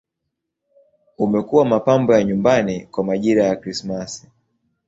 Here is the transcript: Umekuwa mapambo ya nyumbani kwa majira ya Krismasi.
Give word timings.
Umekuwa 1.17 1.65
mapambo 1.65 2.13
ya 2.13 2.23
nyumbani 2.23 2.85
kwa 2.85 3.03
majira 3.03 3.43
ya 3.45 3.55
Krismasi. 3.55 4.27